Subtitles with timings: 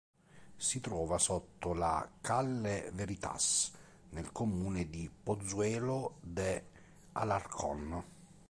[0.57, 3.71] Si trova sotto la Calle Veritas
[4.09, 6.63] nel comune di Pozuelo de
[7.11, 8.03] Alarcón.